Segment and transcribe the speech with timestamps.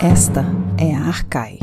[0.00, 0.44] Esta
[0.78, 1.58] é a Arcai.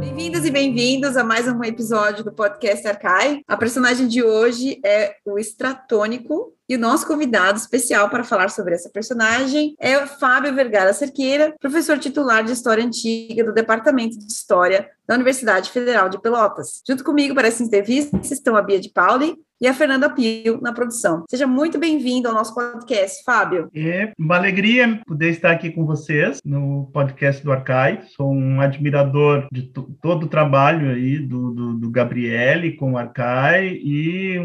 [0.00, 3.42] Bem-vindos e bem-vindos a mais um episódio do podcast Arcai.
[3.46, 8.74] A personagem de hoje é o Estratônico, e o nosso convidado especial para falar sobre
[8.74, 14.32] essa personagem é o Fábio Vergara Cerqueira, professor titular de História Antiga do Departamento de
[14.32, 16.82] História da Universidade Federal de Pelotas.
[16.86, 20.72] Junto comigo para essa entrevista estão a Bia de Pauli e a Fernanda Pio na
[20.72, 21.24] produção.
[21.30, 23.70] Seja muito bem-vindo ao nosso podcast, Fábio.
[23.74, 28.02] É uma alegria poder estar aqui com vocês no podcast do Arcai.
[28.14, 29.62] Sou um admirador de
[30.02, 34.38] todo o trabalho aí do, do, do Gabriele com o Arcai e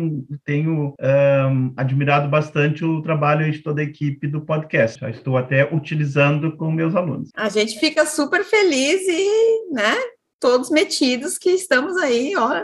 [0.45, 4.99] tenho um, admirado bastante o trabalho de toda a equipe do podcast.
[4.99, 7.29] Já estou até utilizando com meus alunos.
[7.35, 9.95] A gente fica super feliz e, né,
[10.39, 12.63] todos metidos que estamos aí, ó,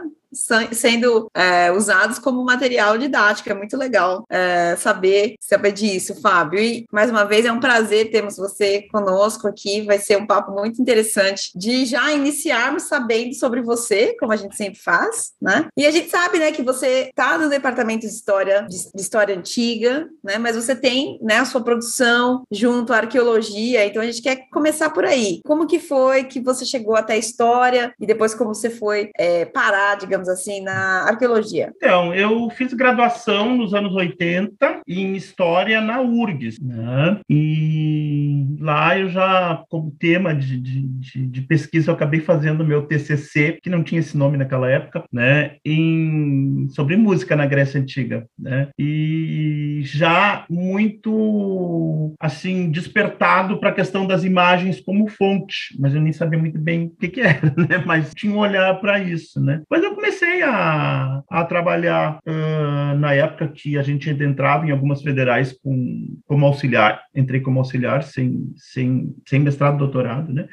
[0.72, 3.50] sendo é, usados como material didático.
[3.50, 6.60] É muito legal é, saber, saber disso, Fábio.
[6.60, 9.82] E, mais uma vez, é um prazer termos você conosco aqui.
[9.82, 14.56] Vai ser um papo muito interessante de já iniciarmos sabendo sobre você, como a gente
[14.56, 15.68] sempre faz, né?
[15.78, 19.36] E a gente sabe, né, que você está no departamento de história, de, de, história
[19.36, 20.38] antiga, né?
[20.38, 23.86] Mas você tem, né, a sua produção junto à arqueologia.
[23.86, 25.42] Então, a gente quer começar por aí.
[25.46, 29.46] Como que foi que você chegou até a história e depois como você foi é,
[29.46, 31.72] parar, digamos digamos assim, na arqueologia?
[31.76, 37.20] Então, eu fiz graduação nos anos 80 em História na URGS, né?
[37.30, 43.60] E lá eu já, como tema de, de, de, pesquisa, eu acabei fazendo meu TCC,
[43.62, 45.56] que não tinha esse nome naquela época, né?
[45.66, 48.70] Em, sobre música na Grécia Antiga, né?
[48.78, 56.14] E já muito, assim, despertado para a questão das imagens como fonte, mas eu nem
[56.14, 57.84] sabia muito bem o que, que era, né?
[57.86, 59.62] Mas tinha um olhar para isso, né?
[59.70, 64.72] Mas eu comecei comecei a, a trabalhar uh, na época que a gente entrava em
[64.72, 67.02] algumas federais com, como auxiliar.
[67.14, 70.48] Entrei como auxiliar, sem, sem, sem mestrado, doutorado, né?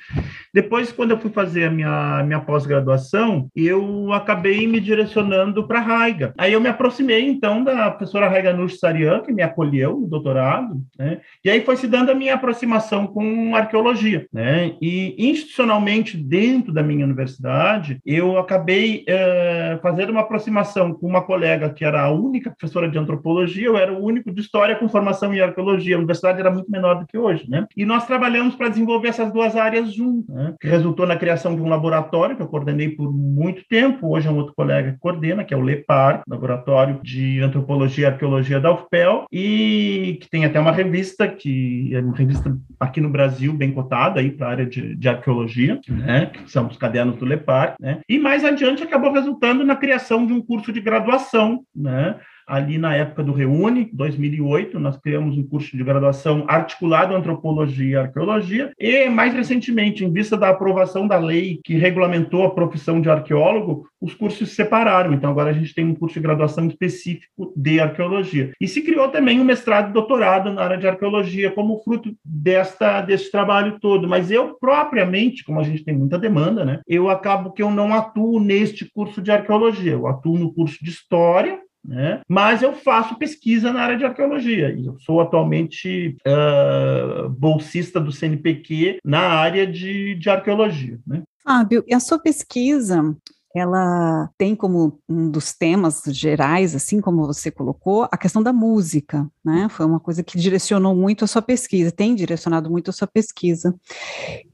[0.52, 5.82] Depois, quando eu fui fazer a minha, minha pós-graduação, eu acabei me direcionando para a
[5.82, 6.34] Raiga.
[6.36, 10.82] Aí eu me aproximei, então, da professora Raiga Nush Sarian, que me acolheu no doutorado,
[10.98, 11.20] né?
[11.44, 14.74] E aí foi se dando a minha aproximação com arqueologia, né?
[14.82, 19.04] E institucionalmente, dentro da minha universidade, eu acabei...
[19.08, 23.66] Uh, é, fazer uma aproximação com uma colega que era a única professora de antropologia,
[23.66, 25.96] eu era o único de história com formação em arqueologia.
[25.96, 27.66] A universidade era muito menor do que hoje, né?
[27.76, 30.54] E nós trabalhamos para desenvolver essas duas áreas juntas, né?
[30.60, 34.14] que resultou na criação de um laboratório que eu coordenei por muito tempo.
[34.14, 38.10] Hoje é um outro colega que coordena, que é o LEPAR, Laboratório de Antropologia e
[38.10, 43.10] Arqueologia da UFPEL, e que tem até uma revista que é uma revista aqui no
[43.10, 46.26] Brasil bem cotada aí para a área de, de arqueologia, né?
[46.26, 48.00] Que são os cadernos do LEPAR, né?
[48.08, 52.18] E mais adiante acabou resultando resultando na criação de um curso de graduação, né?
[52.46, 57.96] Ali na época do Reúne, 2008, nós criamos um curso de graduação articulado Antropologia e
[57.96, 63.08] Arqueologia, e mais recentemente, em vista da aprovação da lei que regulamentou a profissão de
[63.08, 67.52] arqueólogo, os cursos se separaram, então agora a gente tem um curso de graduação específico
[67.56, 68.52] de arqueologia.
[68.60, 73.00] E se criou também um mestrado e doutorado na área de arqueologia como fruto desta
[73.00, 77.52] desse trabalho todo, mas eu propriamente, como a gente tem muita demanda, né, eu acabo
[77.52, 82.20] que eu não atuo neste curso de arqueologia, eu atuo no curso de história, né?
[82.28, 84.74] Mas eu faço pesquisa na área de arqueologia.
[84.74, 90.98] Eu sou atualmente uh, bolsista do CNPq na área de, de arqueologia.
[91.06, 91.22] Né?
[91.42, 93.14] Fábio, e a sua pesquisa,
[93.54, 99.28] ela tem como um dos temas gerais, assim como você colocou, a questão da música,
[99.44, 99.68] né?
[99.70, 103.74] Foi uma coisa que direcionou muito a sua pesquisa, tem direcionado muito a sua pesquisa.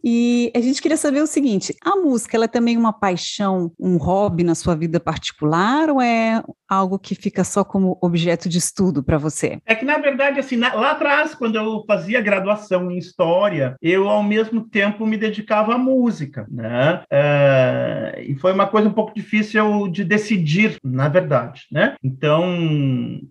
[0.05, 3.97] E a gente queria saber o seguinte: a música, ela é também uma paixão, um
[3.97, 9.03] hobby na sua vida particular, ou é algo que fica só como objeto de estudo
[9.03, 9.59] para você?
[9.65, 14.22] É que, na verdade, assim, lá atrás, quando eu fazia graduação em História, eu, ao
[14.22, 17.03] mesmo tempo, me dedicava à música, né?
[17.10, 21.95] É, e foi uma coisa um pouco difícil de decidir, na verdade, né?
[22.03, 22.45] Então,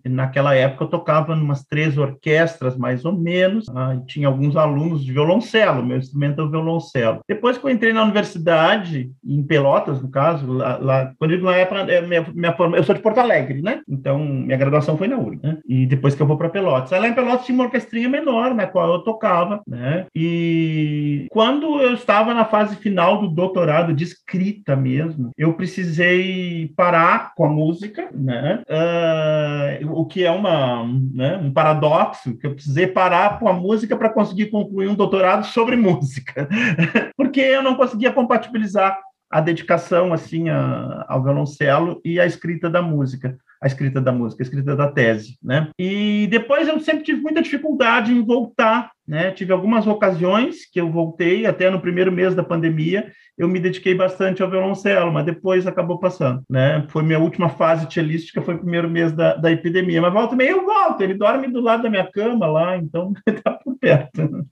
[0.04, 5.04] naquela época, eu tocava em umas três orquestras, mais ou menos, ah, tinha alguns alunos
[5.04, 7.20] de violoncelo, meu instrumento é o violoncelo.
[7.28, 11.50] Depois que eu entrei na universidade, em Pelotas, no caso, lá, lá quando eu digo
[11.50, 13.80] na época, é, minha, minha forma, eu sou de Porto Alegre, né?
[13.88, 15.58] Então, minha graduação foi na URG, né?
[15.66, 16.92] E depois que eu vou para Pelotas.
[16.92, 20.06] Aí lá em Pelotas tinha uma orquestrinha menor, na qual eu tocava, né?
[20.14, 27.34] E quando eu estava na fase final do doutorado de escrita mesmo, eu precisei parar
[27.34, 28.62] com a música, né?
[28.68, 33.96] Uh, o que é uma, né, um paradoxo, que eu precisei parar com a música
[33.96, 36.48] para conseguir concluir um doutorado sobre música,
[37.16, 38.98] porque eu não conseguia compatibilizar
[39.30, 44.42] a dedicação assim a, ao violoncelo e a escrita da música, a escrita da música,
[44.42, 45.68] a escrita da tese, né?
[45.78, 49.30] E depois eu sempre tive muita dificuldade em voltar, né?
[49.32, 53.94] Tive algumas ocasiões que eu voltei, até no primeiro mês da pandemia, eu me dediquei
[53.94, 56.84] bastante ao violoncelo, mas depois acabou passando, né?
[56.88, 60.58] Foi minha última fase cellística, foi o primeiro mês da, da epidemia, mas volta meio
[60.58, 63.12] eu volto, ele dorme do lado da minha cama lá, então
[63.44, 64.46] tá por perto.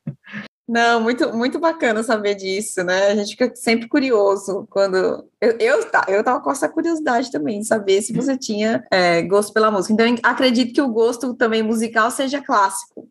[0.68, 3.08] Não, muito, muito bacana saber disso, né?
[3.08, 5.26] A gente fica sempre curioso quando.
[5.40, 9.70] Eu, eu, eu tava com essa curiosidade também, saber se você tinha é, gosto pela
[9.70, 9.94] música.
[9.94, 13.08] Então, acredito que o gosto também musical seja clássico.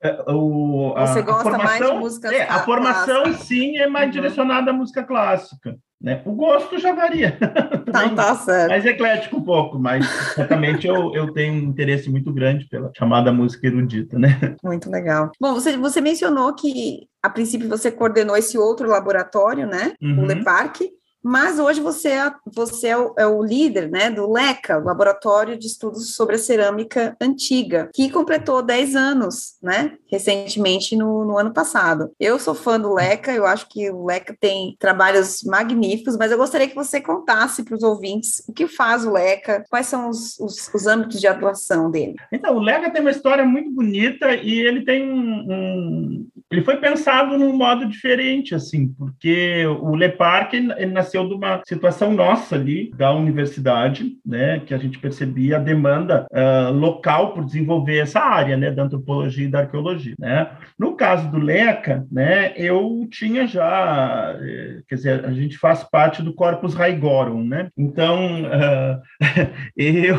[0.00, 4.06] É, o, a, você gosta formação, mais de música é, A formação, sim, é mais
[4.06, 4.12] uhum.
[4.12, 5.76] direcionada à música clássica.
[6.00, 6.22] Né?
[6.24, 7.38] O gosto já varia.
[7.86, 8.68] Tá, tá certo.
[8.68, 10.04] Mais eclético um pouco, mas
[10.34, 14.56] certamente eu, eu tenho um interesse muito grande pela chamada música erudita, né?
[14.62, 15.30] Muito legal.
[15.40, 19.94] Bom, você, você mencionou que a princípio você coordenou esse outro laboratório, né?
[20.02, 20.24] Uhum.
[20.24, 20.90] O Le Parque.
[21.26, 25.66] Mas hoje você é, você é o, é, o, líder né, do LECA, Laboratório de
[25.66, 29.96] Estudos sobre a Cerâmica Antiga, que completou 10 anos, né?
[30.08, 32.12] Recentemente, no, no ano passado.
[32.20, 36.38] Eu sou fã do LECA, eu acho que o LECA tem trabalhos magníficos, mas eu
[36.38, 40.38] gostaria que você contasse para os ouvintes o que faz o LECA, quais são os,
[40.38, 42.14] os, os, âmbitos de atuação dele.
[42.32, 46.76] Então, o LECA tem uma história muito bonita e ele tem um, um ele foi
[46.76, 50.52] pensado num modo diferente, assim, porque o Le Parc
[50.92, 56.24] nasceu de uma situação nossa ali da universidade, né, que a gente percebia a demanda
[56.30, 60.50] uh, local por desenvolver essa área, né, da antropologia e da arqueologia, né.
[60.78, 66.22] No caso do Leca, né, eu tinha já, eh, quer dizer, a gente faz parte
[66.22, 69.02] do Corpus Raigorum, né, então uh,
[69.76, 70.16] eu,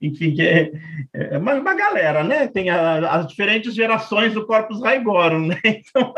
[0.00, 0.72] enfim, é,
[1.14, 5.60] é uma, uma, galera, né, tem a, as diferentes gerações do Corpus Raigorum, né?
[5.92, 6.14] Então,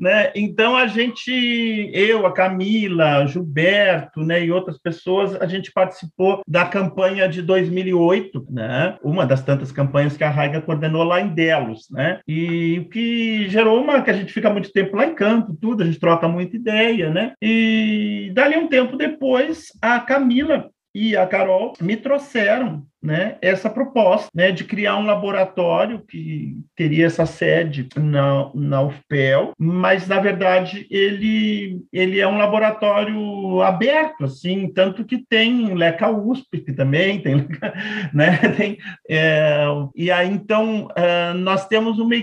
[0.00, 0.32] né?
[0.34, 6.64] então a gente, eu, a Camila, Gilberto, né, e outras pessoas, a gente participou da
[6.64, 8.96] campanha de 2008, né?
[9.02, 12.20] Uma das tantas campanhas que a Raiga coordenou lá em Delos, né?
[12.26, 15.82] E o que gerou uma que a gente fica muito tempo lá em campo, tudo,
[15.82, 17.32] a gente troca muita ideia, né?
[17.42, 24.30] E dali um tempo depois, a Camila e a Carol me trouxeram né, essa proposta
[24.34, 30.86] né, de criar um laboratório que teria essa sede na, na UFPEL, mas, na verdade,
[30.90, 37.46] ele, ele é um laboratório aberto, assim, tanto que tem Leca USP, que também tem,
[38.14, 38.78] né, tem,
[39.10, 42.14] é, e aí, então, é, nós temos uma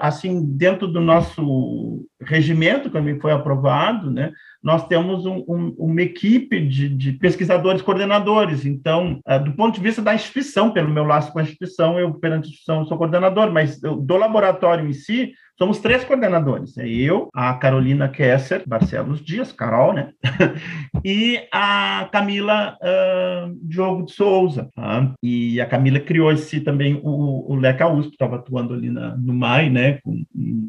[0.00, 4.30] assim, dentro do nosso regimento, que foi aprovado, né,
[4.62, 8.66] nós temos um, um, uma equipe de, de, pesquisadores coordenadores.
[8.66, 12.12] Então, uh, do ponto de vista da instituição, pelo meu laço com a instituição, eu,
[12.14, 16.86] perante a instituição, sou coordenador, mas eu, do laboratório em si, Somos três coordenadores, é
[16.86, 20.10] eu, a Carolina Kesser, Barcelos Dias, Carol, né?
[21.04, 24.68] e a Camila uh, Diogo de Souza.
[24.72, 25.12] Tá?
[25.20, 29.34] E a Camila criou esse também, o, o Leca USP, estava atuando ali na, no
[29.34, 29.98] MAI, né?
[30.04, 30.22] Com,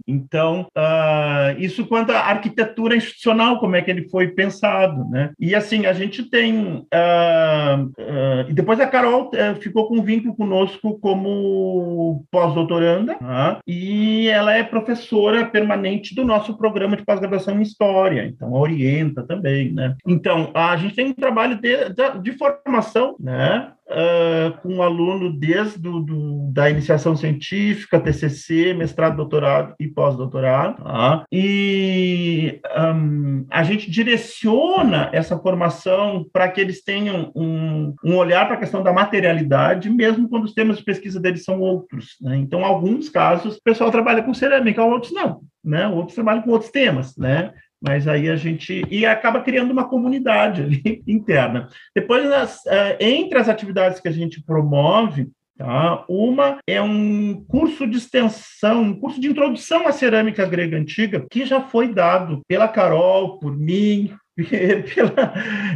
[0.08, 5.32] então, uh, isso quanto à arquitetura institucional, como é que ele foi pensado, né?
[5.40, 6.80] E assim, a gente tem...
[6.92, 13.60] Uh, e depois a Carol eh, ficou com vínculo conosco como pós-doutoranda, tá?
[13.68, 19.72] e ela é professora permanente do nosso programa de pós-graduação em História, então orienta também,
[19.72, 19.96] né?
[20.06, 23.72] Então, a gente tem um trabalho de, de, de formação, né?
[23.90, 30.84] Uh, com um aluno desde do, do, da iniciação científica, TCC, mestrado, doutorado e pós-doutorado.
[30.84, 31.26] Tá?
[31.32, 32.62] E
[32.96, 38.60] um, a gente direciona essa formação para que eles tenham um, um olhar para a
[38.60, 42.16] questão da materialidade, mesmo quando os temas de pesquisa deles são outros.
[42.22, 42.38] Né?
[42.38, 45.42] Então, alguns casos, o pessoal trabalha com cerâmica, outros não.
[45.64, 45.88] Né?
[45.88, 47.52] Outros trabalham com outros temas, né?
[47.82, 51.70] Mas aí a gente e acaba criando uma comunidade ali interna.
[51.96, 56.06] Depois, nas, uh, entre as atividades que a gente promove, Tá?
[56.08, 61.46] Uma é um curso de extensão, um curso de introdução à cerâmica grega antiga, que
[61.46, 64.10] já foi dado pela Carol, por mim,
[64.94, 65.34] pela,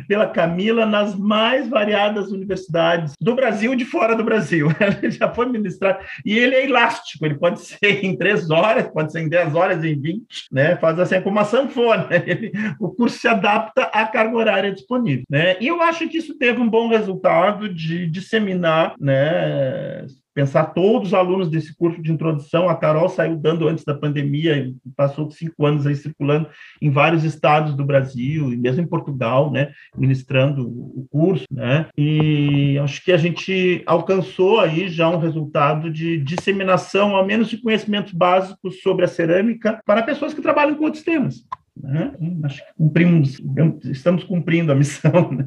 [0.07, 4.67] pela Camila nas mais variadas universidades do Brasil e de fora do Brasil.
[5.01, 5.99] Ele já foi ministrado.
[6.25, 9.83] E ele é elástico, ele pode ser em três horas, pode ser em dez horas,
[9.83, 10.75] em vinte, né?
[10.77, 12.07] faz assim como uma sanfona.
[12.25, 15.23] Ele, o curso se adapta à carga horária disponível.
[15.29, 15.57] Né?
[15.59, 21.13] E eu acho que isso teve um bom resultado de disseminar né, pensar todos os
[21.13, 22.67] alunos desse curso de introdução.
[22.67, 26.47] A Carol saiu dando antes da pandemia, passou cinco anos aí circulando
[26.81, 32.77] em vários estados do Brasil, e mesmo em Portugal, né, ministrando o curso, né, e
[32.79, 38.13] acho que a gente alcançou aí já um resultado de disseminação, ao menos de conhecimentos
[38.13, 41.45] básicos sobre a cerâmica para pessoas que trabalham com outros temas.
[41.75, 42.13] Né?
[42.43, 43.41] Acho que cumprimos,
[43.85, 45.31] estamos cumprindo a missão.
[45.31, 45.45] Né?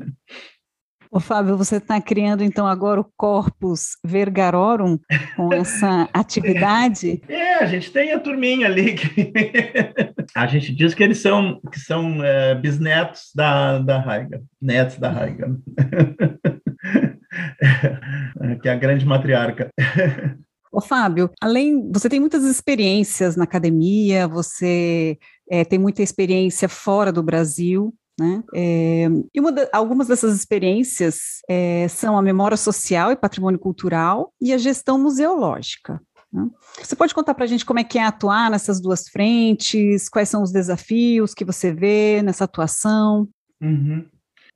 [1.10, 4.98] Ô, Fábio, você está criando então agora o Corpus Vergarorum
[5.36, 7.22] com essa atividade?
[7.28, 9.32] É, a gente tem a turminha ali que
[10.34, 15.10] a gente diz que eles são que são é, bisnetos da, da Raiga, netos da
[15.10, 15.56] Raiga,
[18.62, 19.70] que é a grande matriarca.
[20.72, 27.12] Ô, Fábio, além, você tem muitas experiências na academia, você é, tem muita experiência fora
[27.12, 28.42] do Brasil, né?
[28.54, 29.40] É, e
[29.72, 36.00] algumas dessas experiências é, são a memória social e patrimônio cultural e a gestão museológica.
[36.32, 36.48] Né?
[36.82, 40.28] Você pode contar para a gente como é que é atuar nessas duas frentes, quais
[40.28, 43.28] são os desafios que você vê nessa atuação?
[43.60, 44.06] Uhum.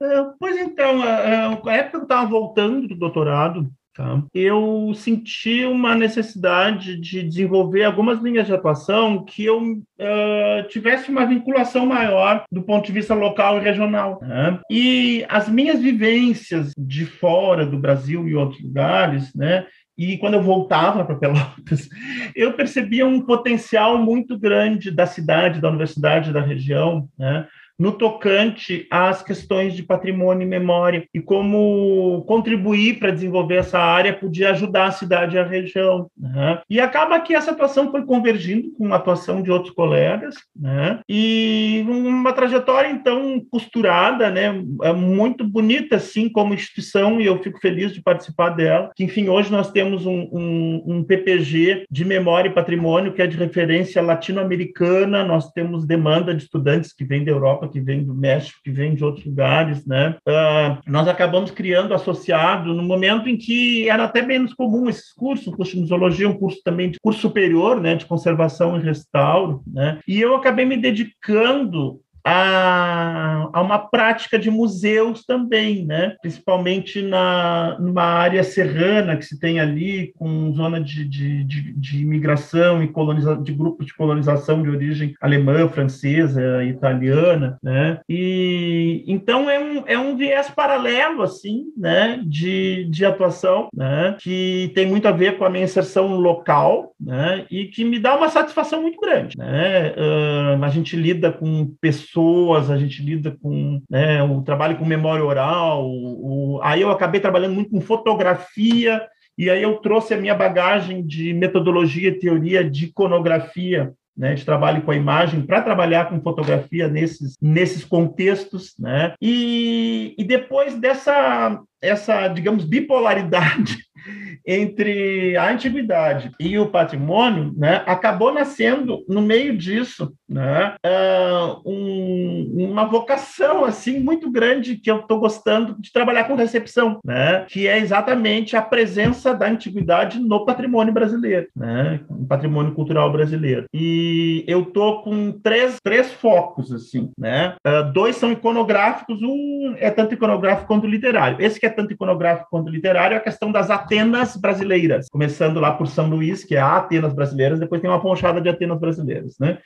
[0.02, 4.23] É, pois então, a época que eu estava voltando do doutorado, Tá?
[4.32, 11.26] Eu senti uma necessidade de desenvolver algumas linhas de atuação que eu uh, tivesse uma
[11.26, 14.20] vinculação maior do ponto de vista local e regional.
[14.23, 14.61] Né?
[14.70, 19.66] E as minhas vivências de fora do Brasil e outros lugares, né,
[20.00, 21.87] e quando eu voltava para Pelotas,
[22.35, 27.47] eu percebia um potencial muito grande da cidade, da universidade, da região, né?
[27.80, 34.12] No tocante às questões de patrimônio e memória e como contribuir para desenvolver essa área
[34.12, 36.10] podia ajudar a cidade e a região.
[36.14, 36.60] Né?
[36.68, 41.00] E acaba que essa atuação foi convergindo com a atuação de outros colegas, né?
[41.08, 44.62] e uma trajetória, então, costurada, né?
[44.82, 48.90] É muito bonita, assim, como instituição, e eu fico feliz de participar dela.
[48.94, 53.26] Que, enfim, hoje nós temos um, um, um PPG de memória e patrimônio que é
[53.26, 58.15] de referência latino-americana, nós temos demanda de estudantes que vêm da Europa que vem do
[58.15, 60.17] México, que vem de outros lugares, né?
[60.27, 65.47] Uh, nós acabamos criando associado no momento em que era até menos comum esses cursos,
[65.49, 69.62] um curso de museologia, um curso também de curso superior, né, de conservação e restauro,
[69.67, 69.99] né?
[70.07, 76.17] E eu acabei me dedicando a, a uma prática de museus também, né?
[76.21, 82.03] principalmente na, numa área serrana que se tem ali, com zona de, de, de, de
[82.03, 88.00] imigração e coloniza, de grupos de colonização de origem alemã, francesa, italiana, né?
[88.09, 92.23] E então é um, é um viés paralelo assim, né?
[92.27, 94.17] De, de atuação, né?
[94.21, 97.45] Que tem muito a ver com a minha inserção local, né?
[97.50, 99.91] E que me dá uma satisfação muito grande, né?
[99.91, 104.85] Uh, a gente lida com pessoas pessoas, a gente lida com né, o trabalho com
[104.85, 105.88] memória oral.
[105.88, 109.00] O, aí eu acabei trabalhando muito com fotografia,
[109.38, 114.45] e aí eu trouxe a minha bagagem de metodologia e teoria de iconografia né, de
[114.45, 119.14] trabalho com a imagem para trabalhar com fotografia nesses, nesses contextos, né?
[119.21, 123.79] E, e depois dessa essa, digamos, bipolaridade
[124.47, 132.68] entre a antiguidade e o patrimônio, né, acabou nascendo no meio disso, né, uh, um,
[132.70, 137.66] uma vocação assim muito grande que eu estou gostando de trabalhar com recepção, né, que
[137.66, 143.66] é exatamente a presença da antiguidade no patrimônio brasileiro, né, no patrimônio cultural brasileiro.
[143.75, 149.90] E eu tô com três, três focos assim, né, uh, dois são iconográficos, um é
[149.90, 151.37] tanto iconográfico quanto literário.
[151.40, 155.72] Esse que é tanto iconográfico quanto literário é a questão das Atenas brasileiras, começando lá
[155.72, 159.37] por São Luís, que é a Atenas brasileiras, depois tem uma ponchada de Atenas brasileiras,
[159.38, 159.58] né?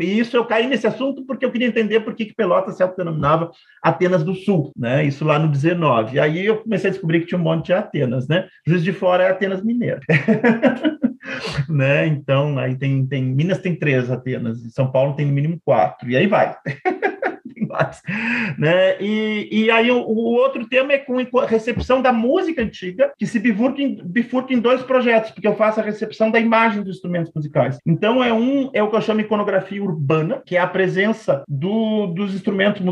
[0.00, 2.82] E isso eu caí nesse assunto porque eu queria entender por que, que Pelotas se
[2.82, 3.50] autodenominava
[3.82, 5.04] Atenas do Sul, né?
[5.04, 6.16] Isso lá no 19.
[6.16, 8.46] E aí eu comecei a descobrir que tinha um monte de Atenas, né?
[8.66, 10.00] Juiz de Fora é Atenas Mineira.
[11.68, 12.06] né?
[12.06, 16.16] Então, aí tem, tem Minas tem três Atenas, São Paulo tem no mínimo quatro, e
[16.16, 16.56] aí vai.
[18.58, 19.00] né?
[19.00, 23.26] E, e aí o, o, outro tema é com a recepção da música antiga, que
[23.26, 26.96] se bifurca em, bifurca em dois projetos, porque eu faço a recepção da imagem dos
[26.96, 27.78] instrumentos musicais.
[27.86, 31.42] Então é um é o que eu chamo de iconografia urbana, que é a presença
[31.48, 32.82] do, dos instrumentos,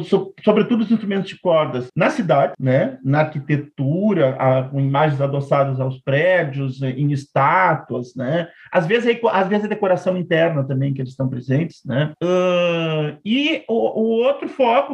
[0.45, 2.99] sobretudo os instrumentos de cordas, na cidade, né?
[3.05, 8.49] Na arquitetura, a, com imagens adoçadas aos prédios, em estátuas, né?
[8.73, 12.13] Às vezes, às vezes a decoração interna também que eles estão presentes, né?
[12.23, 14.49] Uh, e o, o outro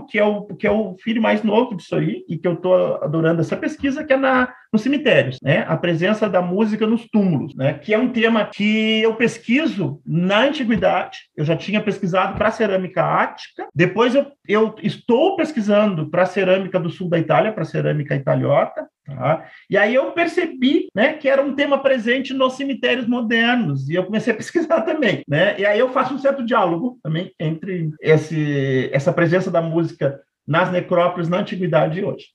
[0.09, 2.97] que é o, que é o filho mais novo disso aí, e que eu estou
[3.03, 5.65] adorando essa pesquisa, que é na nos cemitérios, né?
[5.69, 7.75] A presença da música nos túmulos, né?
[7.75, 11.19] Que é um tema que eu pesquiso na antiguidade.
[11.37, 13.67] Eu já tinha pesquisado para cerâmica ática.
[13.75, 18.87] Depois eu, eu estou pesquisando para cerâmica do sul da Itália, para cerâmica italiota.
[19.07, 19.47] Tá?
[19.71, 24.05] E aí eu percebi né, que era um tema presente nos cemitérios modernos, e eu
[24.05, 25.23] comecei a pesquisar também.
[25.29, 25.59] Né?
[25.59, 30.71] E aí eu faço um certo diálogo também entre esse, essa presença da música nas
[30.71, 32.27] necrópolis na antiguidade e hoje.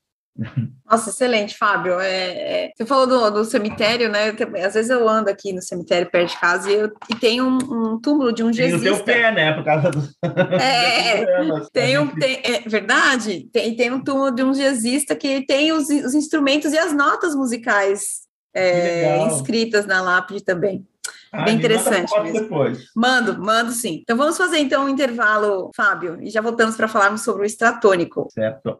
[0.90, 2.00] Nossa, excelente, Fábio.
[2.00, 4.30] É, é, você falou do, do, cemitério, né?
[4.66, 7.58] Às vezes eu ando aqui no cemitério perto de casa e, eu, e tem um,
[7.58, 8.84] um, túmulo de um tem jazzista.
[8.84, 9.54] Tem o teu pé, né?
[9.54, 10.16] Por causa dos...
[10.62, 11.26] É,
[11.72, 13.50] tem um, tem, é verdade.
[13.52, 17.36] Tem, tem um túmulo de um jazzista que tem os, os instrumentos e as notas
[17.36, 18.22] musicais
[18.54, 20.86] é, inscritas na lápide também.
[21.32, 22.12] Ah, Bem interessante.
[22.32, 22.80] Depois.
[22.96, 24.00] Mando, mando sim.
[24.02, 28.28] Então vamos fazer então um intervalo, Fábio, e já voltamos para falarmos sobre o estratônico.
[28.34, 28.80] Certo.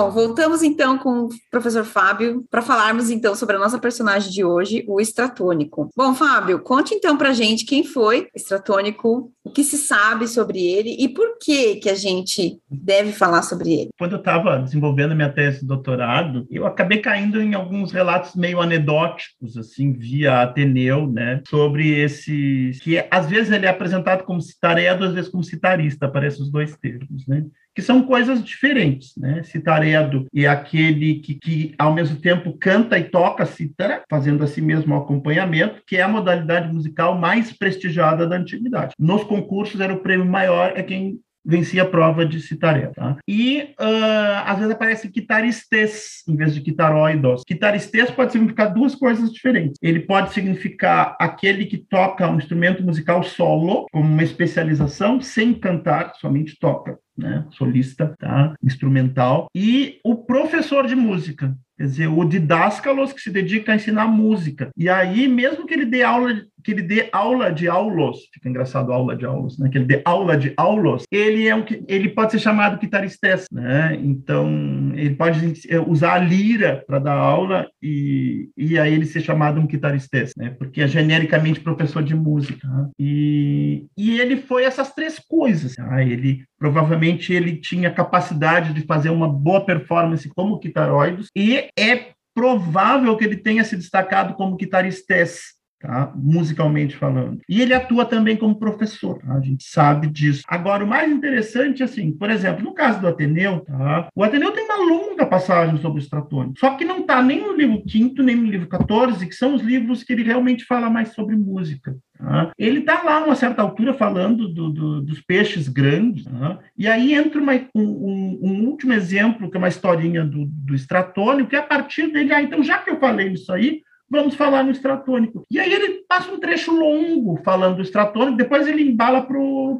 [0.00, 4.42] Bom, voltamos então com o professor Fábio para falarmos então sobre a nossa personagem de
[4.42, 5.90] hoje, o Estratônico.
[5.94, 10.96] Bom, Fábio, conte então para gente quem foi Estratônico, o que se sabe sobre ele
[10.98, 13.90] e por que que a gente deve falar sobre ele.
[13.98, 18.58] Quando eu estava desenvolvendo minha tese de doutorado, eu acabei caindo em alguns relatos meio
[18.58, 25.04] anedóticos, assim, via Ateneu, né, sobre esse que às vezes ele é apresentado como citaredo,
[25.04, 27.44] às vezes como citarista, aparecem os dois termos, né?
[27.80, 29.42] Que são coisas diferentes, né?
[29.42, 34.94] Citaredo é aquele que, que, ao mesmo tempo, canta e toca cítara, fazendo assim mesmo
[34.94, 38.94] o acompanhamento, que é a modalidade musical mais prestigiada da antiguidade.
[38.98, 42.88] Nos concursos, era o prêmio maior, é quem vencia a prova de citaré.
[42.88, 43.16] Tá?
[43.26, 47.42] E uh, às vezes aparece guitaristes em vez de guitaroidos.
[47.48, 49.76] Guitaristes pode significar duas coisas diferentes.
[49.82, 56.14] Ele pode significar aquele que toca um instrumento musical solo, como uma especialização, sem cantar,
[56.16, 56.98] somente toca.
[57.18, 58.54] Né, solista, tá?
[58.64, 64.06] instrumental, e o professor de música, quer dizer, o didáscalos que se dedica a ensinar
[64.06, 64.70] música.
[64.74, 68.92] E aí, mesmo que ele dê aula que ele dê aula de aulos, fica engraçado
[68.92, 69.68] aula de aulos, né?
[69.68, 73.96] Que ele dê aula de aulos, ele é um ele pode ser chamado guitaristes, né?
[74.02, 75.54] Então, ele pode
[75.86, 80.50] usar a lira para dar aula e, e aí ele ser chamado um guitaristes, né?
[80.58, 82.66] Porque é genericamente professor de música.
[82.66, 82.88] Né?
[82.98, 85.74] E, e ele foi essas três coisas.
[85.74, 86.02] Tá?
[86.02, 93.16] Ele provavelmente ele tinha capacidade de fazer uma boa performance como guitaroides e é provável
[93.16, 96.12] que ele tenha se destacado como guitaristes Tá?
[96.14, 97.40] musicalmente falando.
[97.48, 99.32] E ele atua também como professor, tá?
[99.32, 100.42] a gente sabe disso.
[100.46, 104.08] Agora, o mais interessante, assim, por exemplo, no caso do Ateneu, tá?
[104.14, 107.54] o Ateneu tem uma longa passagem sobre o estratônico, só que não está nem no
[107.54, 111.14] livro quinto nem no livro 14, que são os livros que ele realmente fala mais
[111.14, 111.96] sobre música.
[112.18, 112.52] Tá?
[112.58, 116.58] Ele está lá, a uma certa altura, falando do, do, dos peixes grandes, tá?
[116.76, 121.48] e aí entra uma, um, um, último exemplo, que é uma historinha do, do estratônico,
[121.48, 124.64] que é a partir dele, ah, então já que eu falei isso aí, vamos falar
[124.64, 125.46] no estratônico.
[125.50, 129.26] E aí ele passa um trecho longo falando do estratônico, depois ele embala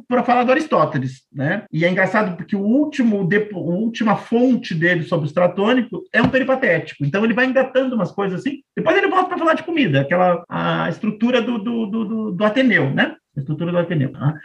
[0.07, 1.65] para falar do Aristóteles, né?
[1.71, 6.29] E é engraçado porque o último, a última fonte dele sobre o estratônico é um
[6.29, 7.03] peripatético.
[7.03, 10.43] Então ele vai engatando umas coisas assim, depois ele volta para falar de comida, aquela
[10.47, 13.15] a estrutura do, do, do, do Ateneu, né?
[13.35, 14.11] A estrutura do Ateneu.
[14.11, 14.35] Tá?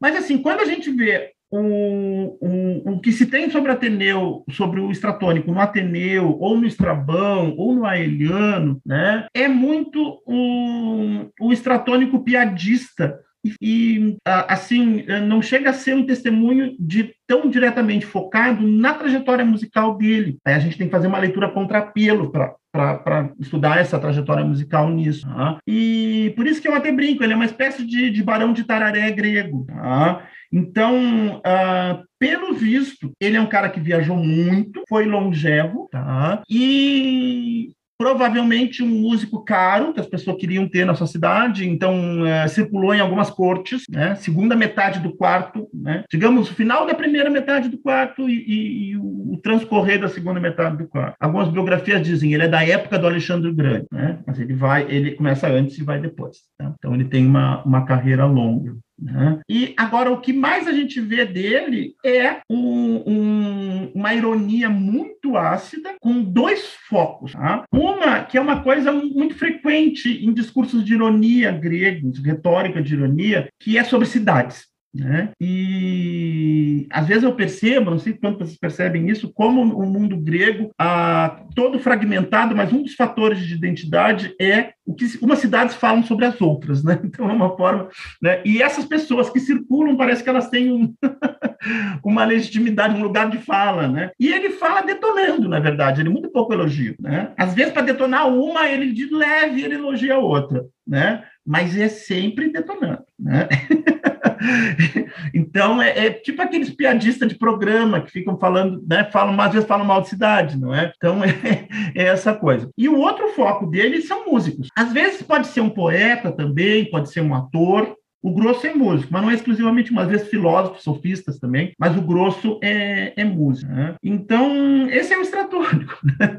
[0.00, 4.90] Mas assim, quando a gente vê o, o, que se tem sobre Ateneu, sobre o
[4.90, 12.22] estratônico no Ateneu, ou no Estrabão, ou no Aeliano, né, é muito o, o estratônico
[12.24, 13.20] piadista,
[13.60, 19.96] e assim não chega a ser um testemunho de tão diretamente focado na trajetória musical
[19.96, 20.38] dele.
[20.44, 25.26] Aí a gente tem que fazer uma leitura contrapelo para estudar essa trajetória musical nisso.
[25.26, 25.58] Tá?
[25.66, 28.64] E por isso que eu até brinco, ele é uma espécie de, de barão de
[28.64, 29.64] tararé grego.
[29.66, 30.26] Tá?
[30.52, 36.42] Então, uh, pelo visto, ele é um cara que viajou muito, foi longevo, tá?
[36.48, 42.46] E provavelmente um músico caro, que as pessoas queriam ter na sua cidade, então é,
[42.46, 44.14] circulou em algumas cortes, né?
[44.16, 46.04] segunda metade do quarto, né?
[46.10, 50.40] digamos, o final da primeira metade do quarto e, e, e o, transcorrer da segunda
[50.40, 51.16] metade do quarto.
[51.20, 54.18] Algumas biografias dizem ele é da época do Alexandre Grande, né?
[54.26, 56.38] mas ele vai, ele começa antes e vai depois.
[56.58, 56.74] Tá?
[56.78, 58.76] Então ele tem uma, uma carreira longa.
[58.98, 59.40] Né?
[59.48, 65.36] E agora o que mais a gente vê dele é um, um, uma ironia muito
[65.36, 67.32] ácida com dois focos.
[67.32, 67.64] Tá?
[67.72, 73.48] Uma que é uma coisa muito frequente em discursos de ironia gregos, retórica de ironia,
[73.60, 74.66] que é sobre cidades.
[74.96, 75.30] Né?
[75.40, 80.70] E às vezes eu percebo, não sei quanto vocês percebem isso, como o mundo grego,
[80.78, 86.02] ah, todo fragmentado, mas um dos fatores de identidade é o que umas cidades falam
[86.02, 87.00] sobre as outras, né?
[87.06, 87.88] Então é uma forma,
[88.22, 88.40] né?
[88.44, 90.94] E essas pessoas que circulam parece que elas têm um,
[92.04, 94.10] uma legitimidade, um lugar de fala, né?
[94.18, 97.32] E ele fala detonando, na verdade, ele muito pouco elogio, né?
[97.36, 101.24] Às vezes para detonar uma, ele de leve ele elogia a outra, né?
[101.44, 103.48] Mas é sempre detonando, né?
[105.34, 109.08] então, é, é, tipo aqueles piadistas de programa que ficam falando, né?
[109.12, 110.92] Falam, às vezes falam mal de cidade, não é?
[110.96, 112.70] Então, é, é, essa coisa.
[112.76, 114.68] E o outro foco dele são músicos.
[114.76, 119.12] Às vezes pode ser um poeta também, pode ser um ator, o grosso é músico,
[119.12, 123.72] mas não é exclusivamente, às vezes filósofos, sofistas também, mas o grosso é, é música.
[123.72, 123.94] Né?
[124.02, 126.36] Então, esse é o estratônico, né?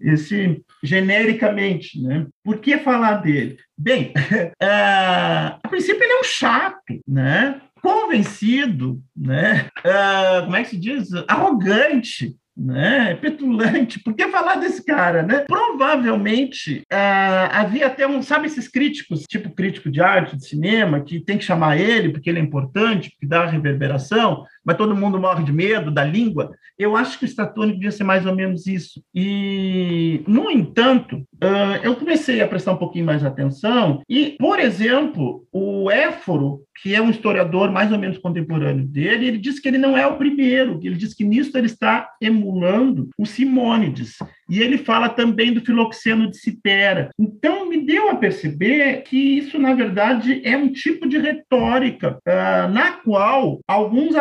[0.00, 2.02] esse genericamente.
[2.02, 2.26] Né?
[2.42, 3.56] Por que falar dele?
[3.78, 4.54] Bem, uh,
[5.62, 7.60] a princípio ele é um chato, né?
[7.80, 9.68] convencido, né?
[9.80, 11.10] Uh, como é que se diz?
[11.28, 13.14] Arrogante, né?
[13.16, 14.02] Petulante.
[14.02, 15.44] Por que falar desse cara, né?
[15.46, 21.20] Provavelmente ah, havia até um, sabe, esses críticos, tipo crítico de arte, de cinema, que
[21.20, 25.44] tem que chamar ele porque ele é importante, porque dá reverberação mas todo mundo morre
[25.44, 26.50] de medo da língua.
[26.78, 29.02] Eu acho que o estatônico devia ser mais ou menos isso.
[29.14, 31.22] E, no entanto,
[31.82, 37.00] eu comecei a prestar um pouquinho mais atenção e, por exemplo, o Éforo, que é
[37.00, 40.80] um historiador mais ou menos contemporâneo dele, ele diz que ele não é o primeiro,
[40.82, 44.18] ele diz que nisso ele está emulando o Simônides.
[44.48, 47.10] E ele fala também do filoxeno de Citera.
[47.18, 52.72] Então, me deu a perceber que isso, na verdade, é um tipo de retórica uh,
[52.72, 54.14] na qual alguns,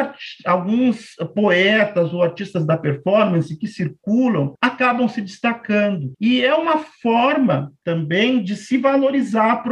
[0.45, 6.13] alguns poetas ou artistas da performance que circulam acabam se destacando.
[6.19, 9.63] E é uma forma também de se valorizar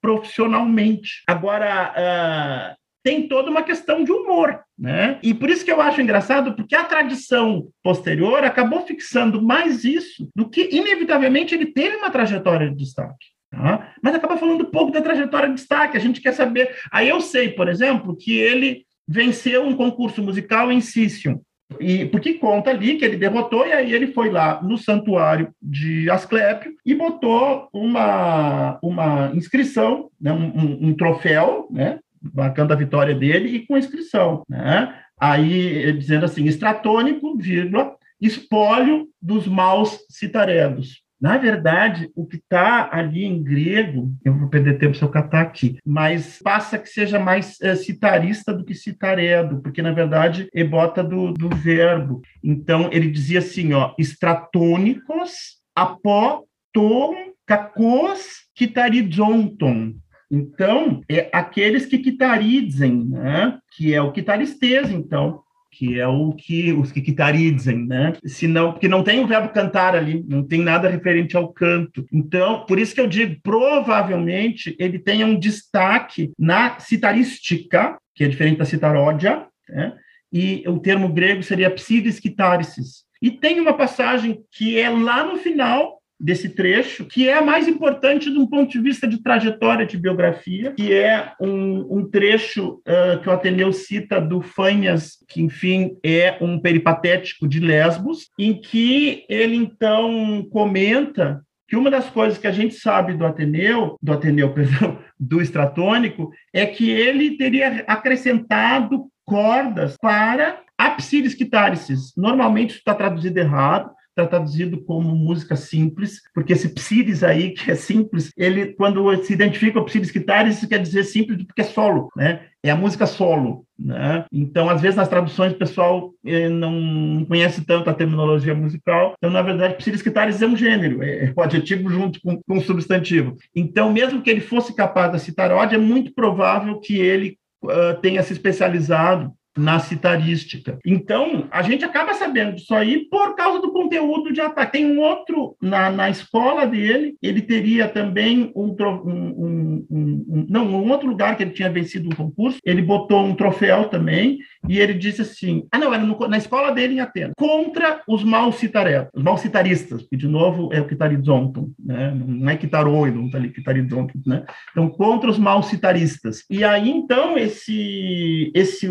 [0.00, 1.22] profissionalmente.
[1.26, 5.18] Agora, uh, tem toda uma questão de humor, né?
[5.22, 10.26] E por isso que eu acho engraçado, porque a tradição posterior acabou fixando mais isso
[10.34, 13.26] do que, inevitavelmente, ele teve uma trajetória de destaque.
[13.50, 13.92] Tá?
[14.02, 16.74] Mas acaba falando pouco da trajetória de destaque, a gente quer saber.
[16.90, 21.36] Aí eu sei, por exemplo, que ele venceu um concurso musical em Sicyon,
[21.78, 26.08] e porque conta ali que ele derrotou e aí ele foi lá no santuário de
[26.08, 31.98] Asclépio e botou uma, uma inscrição, né, um, um troféu, né,
[32.32, 34.98] marcando a vitória dele e com inscrição, né?
[35.18, 41.04] Aí dizendo assim, estratônico, vírgula, espólio dos maus citaredos.
[41.20, 45.40] Na verdade, o que está ali em grego, eu vou perder tempo se eu catar
[45.40, 50.62] aqui, mas passa que seja mais é, citarista do que citaredo, porque na verdade é
[50.62, 52.20] bota do, do verbo.
[52.42, 57.14] Então ele dizia assim, ó, estratônicos, apó, tom,
[57.46, 59.94] cacos, quitarizonton.
[60.30, 63.58] Então, é aqueles que quitarizem, né?
[63.76, 65.42] que é o quitaristês, então,
[65.76, 68.12] que é o que os que quitarizem, né?
[68.24, 72.06] Se não, porque não tem o verbo cantar ali, não tem nada referente ao canto.
[72.12, 78.28] Então, por isso que eu digo, provavelmente ele tenha um destaque na citarística, que é
[78.28, 79.94] diferente da citaródia, né?
[80.32, 83.04] E o termo grego seria psides quitarices.
[83.22, 88.30] E tem uma passagem que é lá no final desse trecho, que é mais importante
[88.30, 93.20] de um ponto de vista de trajetória de biografia, que é um, um trecho uh,
[93.20, 99.24] que o Ateneu cita do Fanhas, que, enfim, é um peripatético de Lesbos, em que
[99.28, 104.52] ele, então, comenta que uma das coisas que a gente sabe do Ateneu, do Ateneu,
[104.54, 112.12] perdão, do Estratônico, é que ele teria acrescentado cordas para apsides quitarices.
[112.16, 117.74] Normalmente está traduzido errado, está traduzido como música simples, porque esse psiris aí, que é
[117.74, 122.08] simples, ele, quando se identifica o psiris guitarra, isso quer dizer simples porque é solo,
[122.16, 122.46] né?
[122.62, 124.24] É a música solo, né?
[124.32, 129.14] Então, às vezes, nas traduções, o pessoal eh, não conhece tanto a terminologia musical.
[129.18, 132.56] Então, na verdade, psiris guitarres é um gênero, é, é o adjetivo junto com, com
[132.56, 133.36] o substantivo.
[133.54, 138.00] Então, mesmo que ele fosse capaz de citar ódio, é muito provável que ele uh,
[138.00, 140.78] tenha se especializado na citarística.
[140.84, 144.72] Então, a gente acaba sabendo disso aí por causa do conteúdo de ataque.
[144.72, 150.66] Tem um outro, na, na escola dele, ele teria também um, um, um, um, Não,
[150.66, 154.38] um outro lugar que ele tinha vencido um concurso, ele botou um troféu também,
[154.68, 158.24] e ele disse assim: ah, não, era no, na escola dele em Atenas, contra os
[158.24, 162.12] malcitaretos, os malcitaristas, que de novo é o Quitarizonton, né?
[162.14, 164.44] não é Quitaroido, tá ali, Quitarizonton, né?
[164.70, 166.44] Então, contra os malcitaristas.
[166.50, 168.88] E aí, então, esse, esse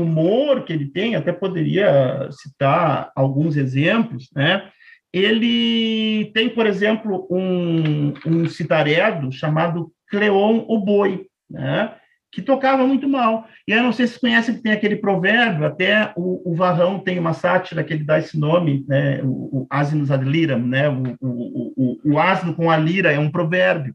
[0.00, 4.68] humor que ele tem, até poderia citar alguns exemplos, né?
[5.12, 11.94] Ele tem, por exemplo, um, um citaredo chamado Cleon o Boi, né?
[12.32, 13.46] que tocava muito mal.
[13.66, 16.98] E eu não sei se vocês conhecem que tem aquele provérbio, até o, o Varrão
[16.98, 20.88] tem uma sátira que ele dá esse nome, né, o, o Asinus ad liram, né,
[20.88, 23.94] o, o, o, o asno com a lira é um provérbio.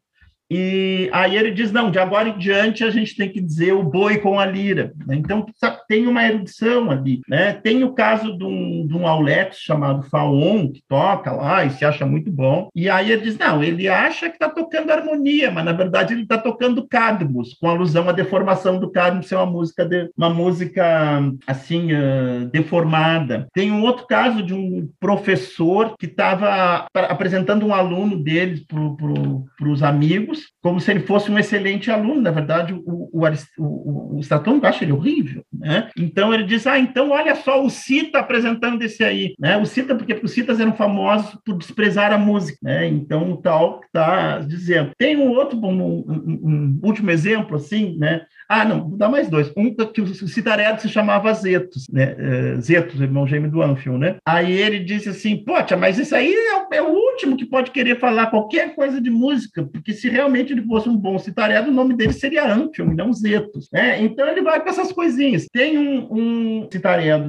[0.49, 3.83] E aí ele diz: não, de agora em diante a gente tem que dizer o
[3.83, 4.93] boi com a lira.
[5.11, 5.45] Então
[5.87, 7.21] tem uma erudição ali.
[7.27, 7.53] Né?
[7.53, 11.83] Tem o caso de um, de um Aulex chamado Faon, que toca lá e se
[11.83, 12.69] acha muito bom.
[12.75, 16.23] E aí ele diz: não, ele acha que está tocando harmonia, mas na verdade ele
[16.23, 21.21] está tocando Cadmus, com alusão à deformação do Cadmus ser uma música, de, uma música
[21.47, 23.47] assim, uh, deformada.
[23.53, 29.81] Tem um outro caso de um professor que estava apresentando um aluno deles para os
[29.81, 32.21] amigos como se ele fosse um excelente aluno.
[32.21, 33.25] Na verdade, o, o,
[33.57, 35.43] o, o acha ele horrível.
[35.53, 35.89] Né?
[35.97, 39.33] Então, ele diz, ah, então olha só o Cita apresentando esse aí.
[39.39, 39.57] Né?
[39.57, 42.57] O Cita, porque os Citas eram famosos por desprezar a música.
[42.61, 42.87] Né?
[42.87, 44.91] Então, o tal está dizendo.
[44.97, 48.21] Tem um outro, um, um, um, último exemplo, assim, né?
[48.47, 49.51] Ah, não, vou dar mais dois.
[49.57, 52.15] Um que o Citaredo se chamava Zetos, né?
[52.15, 54.17] Uh, Zetos, irmão gêmeo do Anfion, né?
[54.25, 57.71] Aí ele disse assim, poxa, mas isso aí é o, é o, último que pode
[57.71, 61.73] querer falar qualquer coisa de música, porque se realmente ele fosse um bom Citaredo, o
[61.73, 64.01] nome dele seria Anfion, não Zetos, né?
[64.01, 65.47] Então ele vai com essas coisinhas.
[65.51, 66.69] Tem um, um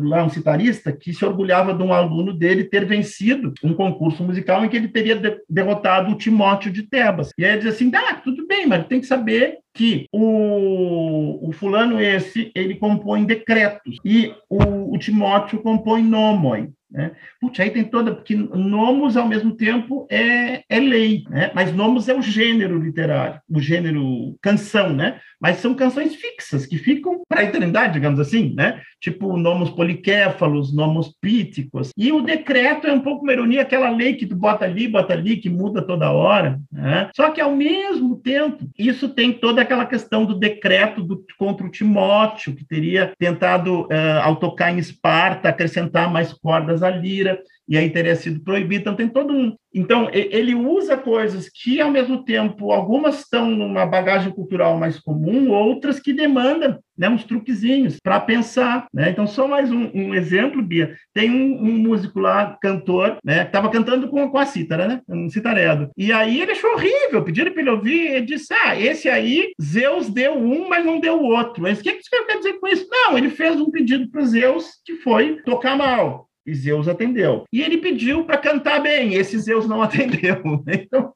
[0.03, 4.65] lá, um citarista, que se orgulhava de um aluno dele ter vencido um concurso musical
[4.65, 7.31] em que ele teria de derrotado o Timóteo de Tebas.
[7.39, 11.53] E aí ele diz assim, ah, tudo bem, mas tem que saber que o, o
[11.53, 16.71] fulano esse, ele compõe decretos, e o, o Timóteo compõe nomoi.
[16.91, 17.13] Né?
[17.41, 21.51] Putz, aí tem toda, porque nomos, ao mesmo tempo, é, é lei, né?
[21.55, 25.21] mas nomos é o gênero literário, o gênero canção, né?
[25.41, 28.81] mas são canções fixas, que ficam para a eternidade, digamos assim, né?
[29.01, 34.15] tipo nomos poliquéfalos, nomos píticos, e o decreto é um pouco uma ironia, aquela lei
[34.15, 37.11] que tu bota ali, bota ali, que muda toda hora, né?
[37.15, 41.71] só que, ao mesmo tempo, isso tem toda aquela questão do decreto do, contra o
[41.71, 47.77] Timóteo, que teria tentado, uh, ao tocar em Esparta, acrescentar mais cordas à lira, e
[47.77, 48.83] aí teria sido proibido.
[48.83, 49.57] Então, tem todo um.
[49.75, 55.51] Então, ele usa coisas que, ao mesmo tempo, algumas estão numa bagagem cultural mais comum,
[55.51, 58.87] outras que demandam né, uns truquezinhos para pensar.
[58.93, 59.11] Né?
[59.11, 60.97] Então, só mais um, um exemplo, Bia.
[61.13, 65.01] Tem um, um, músico lá, cantor, né, que estava cantando com, com a cítara, né?
[65.09, 65.91] Um citaredo.
[65.97, 70.09] E aí ele achou horrível, pediram para ele ouvir, ele disse: Ah, esse aí, Zeus
[70.09, 71.63] deu um, mas não deu outro.
[71.63, 72.87] Mas o que, que quer dizer com isso?
[72.91, 76.26] Não, ele fez um pedido para Zeus que foi tocar mal.
[76.47, 77.45] E Zeus atendeu.
[77.53, 80.37] E ele pediu para cantar bem, esse Zeus não atendeu.
[80.67, 81.13] Então...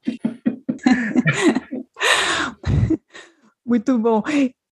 [3.65, 4.21] Muito bom.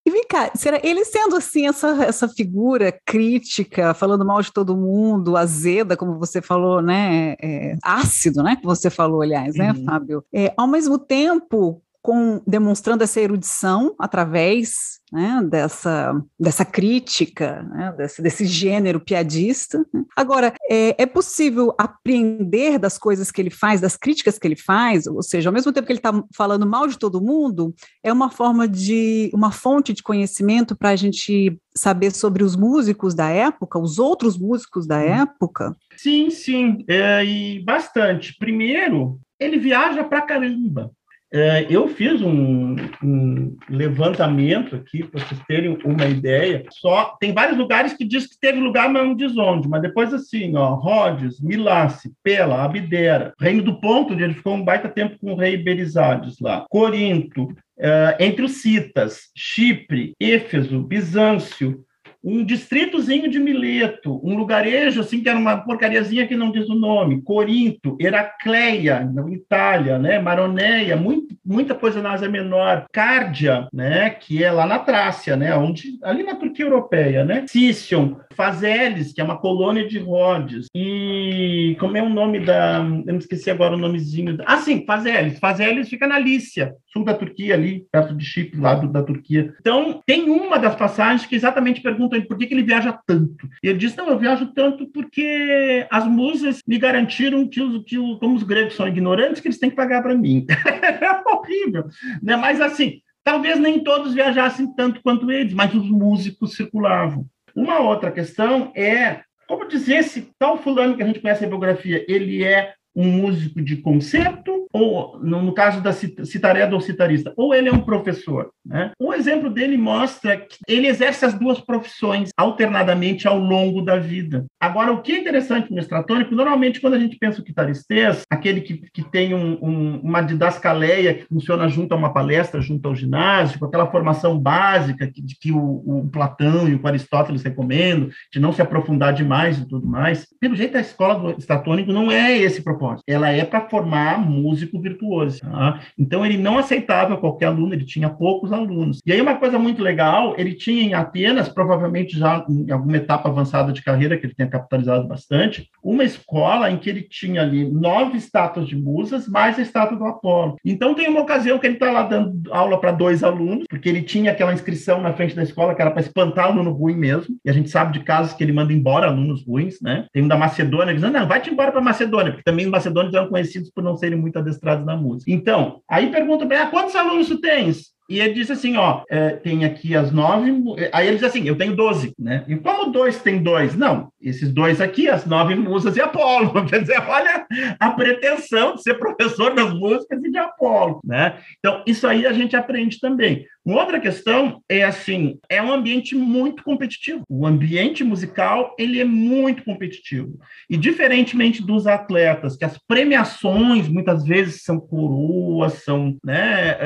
[0.10, 4.76] E vem cá, será ele sendo assim essa, essa figura crítica, falando mal de todo
[4.76, 9.86] mundo, azeda, como você falou, né, é, ácido, né, que você falou, aliás, né, uhum.
[9.86, 10.26] Fábio?
[10.34, 18.22] É, ao mesmo tempo, com, demonstrando essa erudição através né, dessa, dessa crítica, né, desse,
[18.22, 19.86] desse, gênero piadista.
[19.94, 20.04] Né.
[20.16, 25.08] Agora, é, é, possível apreender das coisas que ele faz, das críticas que ele faz,
[25.08, 28.30] ou seja, ao mesmo tempo que ele está falando mal de todo mundo, é uma
[28.30, 33.80] forma de, uma fonte de conhecimento para a gente saber sobre os músicos da época,
[33.80, 35.76] os outros músicos da época?
[35.98, 38.36] Sim, sim, é, e bastante.
[38.38, 40.92] Primeiro, ele viaja para caramba.
[41.32, 46.64] É, eu fiz um, um levantamento aqui para vocês terem uma ideia.
[46.72, 49.68] Só tem vários lugares que diz que teve lugar, mas não diz onde.
[49.68, 54.64] Mas depois assim, ó, Rhodes, Milace, Pela, Abdera, Reino do Ponto, onde ele ficou um
[54.64, 61.86] baita tempo com o rei Berizades lá, Corinto, é, entre os citas, Chipre, Éfeso, Bizâncio,
[62.24, 66.76] um distritozinho de Mileto, um lugarejo assim que era uma porcariazinha que não diz o
[66.76, 74.10] nome, Corinto, Heracleia, na Itália, né, Maroneia, muito, muita coisa na Ásia Menor, Cárdia, né,
[74.10, 79.22] que é lá na Trácia, né, onde ali na Turquia europeia, né, Sicyon, Fazeles, que
[79.22, 83.76] é uma colônia de Rhodes, e como é o nome da, eu não esqueci agora
[83.76, 88.26] o nomezinho, ah, sim, Fazeles, Fazeles fica na Lícia, sul da Turquia ali, perto de
[88.26, 89.54] Chipre, lado da Turquia.
[89.60, 92.98] Então, tem uma das passagens que exatamente pergunta perguntam ele por que, que ele viaja
[93.06, 93.48] tanto.
[93.64, 97.96] E ele diz: Não, eu viajo tanto porque as musas me garantiram que, os, que
[98.20, 100.46] como os gregos são ignorantes, que eles têm que pagar para mim.
[100.50, 101.86] é horrível.
[102.22, 102.36] Né?
[102.36, 107.26] Mas assim, talvez nem todos viajassem tanto quanto eles, mas os músicos circulavam.
[107.56, 112.06] Uma outra questão é como dizer esse tal fulano que a gente conhece a biografia,
[112.08, 117.70] ele é um músico de concerto, ou no, caso da citareda ou citarista, ou ele
[117.70, 118.52] é um professor.
[118.66, 118.92] Né?
[119.00, 124.46] O exemplo dele mostra que ele exerce as duas profissões alternadamente ao longo da vida.
[124.60, 128.62] Agora, o que é interessante no estratônico, normalmente quando a gente pensa o guitaristês, aquele
[128.62, 132.96] que, que tem um, um, uma didascaleia que funciona junto a uma palestra, junto ao
[132.96, 138.54] ginásio, aquela formação básica que, que o, o Platão e o Aristóteles recomendam, de não
[138.54, 142.62] se aprofundar demais e tudo mais, pelo jeito a escola do estratônico não é esse
[142.62, 143.04] propósito.
[143.08, 144.20] Ela é para formar
[144.60, 145.40] músico virtuoso.
[145.40, 145.80] Tá?
[145.98, 149.00] Então, ele não aceitava qualquer aluno, ele tinha poucos alunos.
[149.06, 153.30] E aí, uma coisa muito legal, ele tinha em Atenas, provavelmente já em alguma etapa
[153.30, 157.70] avançada de carreira, que ele tenha capitalizado bastante, uma escola em que ele tinha ali
[157.70, 160.58] nove estátuas de musas, mais a estátua do Apolo.
[160.64, 164.02] Então, tem uma ocasião que ele está lá dando aula para dois alunos, porque ele
[164.02, 167.50] tinha aquela inscrição na frente da escola que era para espantar aluno ruim mesmo, e
[167.50, 170.06] a gente sabe de casos que ele manda embora alunos ruins, né?
[170.12, 173.28] Tem um da Macedônia dizendo, não, vai-te embora para Macedônia, porque também os macedônios eram
[173.28, 175.32] conhecidos por não serem muito adestrados na música.
[175.32, 177.94] Então, aí pergunta ele, ah, quantos alunos tu tens?
[178.10, 180.52] E ele disse assim, ó, é, tem aqui as nove,
[180.92, 182.44] aí ele diz assim, eu tenho doze, né?
[182.48, 183.76] E como dois tem dois?
[183.76, 186.52] Não, esses dois aqui, as nove musas e Apolo.
[186.66, 187.46] Quer dizer, olha
[187.80, 191.38] a pretensão de ser professor das músicas e de Apolo, né?
[191.60, 193.46] Então, isso aí a gente aprende também.
[193.64, 197.24] Uma outra questão é assim, é um ambiente muito competitivo.
[197.30, 200.40] O ambiente musical, ele é muito competitivo.
[200.68, 206.78] E diferentemente dos atletas, que as premiações muitas vezes são coroas, são né,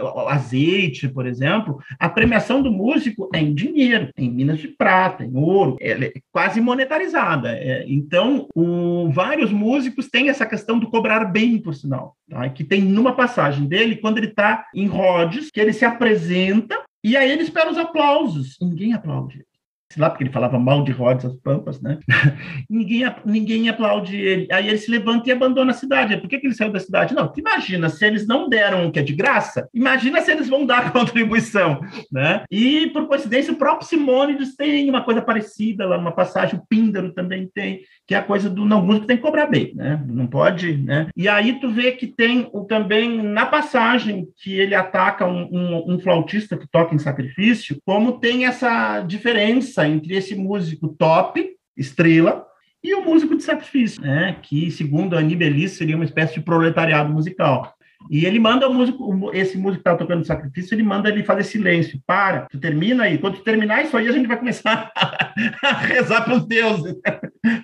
[0.00, 0.67] uh, azeite,
[1.08, 5.76] por exemplo, a premiação do músico é em dinheiro, em minas de prata, em ouro,
[5.80, 7.50] é quase monetarizada.
[7.50, 12.48] É, então, o, vários músicos têm essa questão do cobrar bem, por sinal, tá?
[12.48, 17.16] que tem numa passagem dele, quando ele está em Rhodes, que ele se apresenta e
[17.16, 18.56] aí ele espera os aplausos.
[18.60, 19.47] Ninguém aplaude
[19.90, 21.98] sei lá, porque ele falava mal de Rhodes, as Pampas, né?
[22.68, 24.46] ninguém, ninguém aplaude ele.
[24.52, 26.16] Aí ele se levanta e abandona a cidade.
[26.18, 27.14] Por que, que ele saiu da cidade?
[27.14, 30.66] Não, imagina, se eles não deram o que é de graça, imagina se eles vão
[30.66, 31.80] dar contribuição,
[32.12, 32.44] né?
[32.50, 37.14] E, por coincidência, o próprio Simônides tem uma coisa parecida lá, uma passagem, o Píndaro
[37.14, 40.02] também tem, que é a coisa do não músico tem que cobrar bem, né?
[40.08, 41.08] Não pode, né?
[41.14, 45.94] E aí tu vê que tem o, também, na passagem que ele ataca um, um,
[45.94, 52.46] um flautista que toca em sacrifício, como tem essa diferença entre esse músico top, estrela,
[52.82, 54.36] e o músico de sacrifício, né?
[54.40, 57.74] que, segundo a Nibelice, seria uma espécie de proletariado musical.
[58.10, 61.42] E ele manda o músico, esse músico que está tocando sacrifício, ele manda ele fazer
[61.42, 62.00] silêncio.
[62.06, 63.18] Para, tu termina aí.
[63.18, 66.94] Quando tu terminar isso aí, a gente vai começar a rezar para os deuses.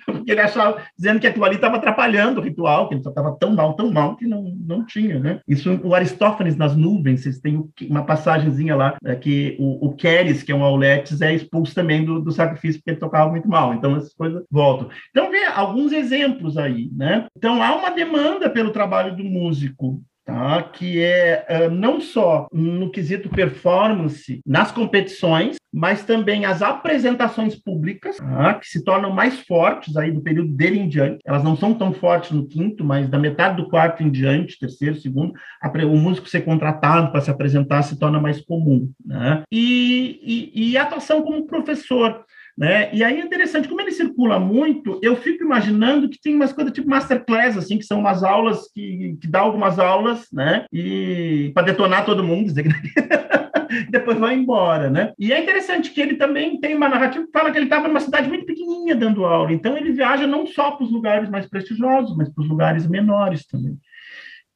[0.05, 3.53] Porque ele achava, dizendo que aquilo ali estava atrapalhando o ritual, que ele estava tão
[3.53, 5.39] mal, tão mal, que não, não tinha, né?
[5.47, 10.43] Isso, o Aristófanes nas nuvens, vocês têm uma passagenzinha lá, é, que o, o Queres,
[10.43, 13.73] que é um Auletes, é expulso também do, do sacrifício, porque ele tocava muito mal.
[13.73, 14.89] Então, essas coisas voltam.
[15.09, 17.27] Então, vê alguns exemplos aí, né?
[17.37, 20.63] Então, há uma demanda pelo trabalho do músico tá?
[20.63, 28.17] que é uh, não só no quesito performance nas competições, mas também as apresentações públicas,
[28.17, 28.55] tá?
[28.55, 31.19] que se tornam mais fortes aí do período dele em diante.
[31.25, 34.95] Elas não são tão fortes no quinto, mas da metade do quarto em diante, terceiro,
[34.95, 38.89] segundo, a, o músico ser contratado para se apresentar se torna mais comum.
[39.05, 39.43] Né?
[39.51, 42.25] E, e, e a atuação como professor.
[42.57, 42.89] Né?
[42.93, 46.71] E aí é interessante, como ele circula muito, eu fico imaginando que tem umas coisas
[46.71, 50.65] tipo masterclass, assim, que são umas aulas que, que dá algumas aulas, né?
[50.71, 52.69] E para detonar todo mundo, dizer que
[53.91, 55.11] depois vai embora, né?
[55.19, 57.99] E é interessante que ele também tem uma narrativa que fala que ele estava numa
[57.99, 62.15] cidade muito pequenininha dando aula, então ele viaja não só para os lugares mais prestigiosos,
[62.15, 63.77] mas para os lugares menores também.